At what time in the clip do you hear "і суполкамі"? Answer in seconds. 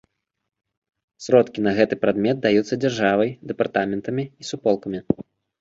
4.31-4.99